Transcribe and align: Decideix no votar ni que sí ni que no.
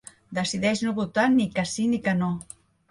Decideix 0.37 0.81
no 0.87 0.95
votar 1.01 1.27
ni 1.37 1.47
que 1.59 1.69
sí 1.77 1.89
ni 1.95 2.05
que 2.09 2.21
no. 2.25 2.35